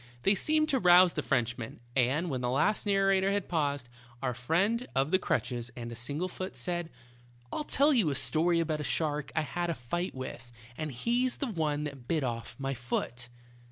[0.23, 3.87] They seemed to rouse the Frenchman, and when the last narrator had paused,
[4.23, 6.89] our friend of the crutches and single foot said:
[7.51, 11.35] "I'll tell you a story about a shark I had a fight with, and he's
[11.37, 13.29] the one that bit off my foot."